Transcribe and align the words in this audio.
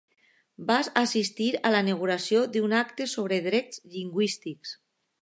Va 0.71 0.77
assistir 1.01 1.51
a 1.69 1.73
la 1.77 1.83
inauguració 1.87 2.43
d'un 2.57 2.75
acte 2.81 3.11
sobre 3.15 3.41
drets 3.51 3.87
lingüístics. 3.99 4.79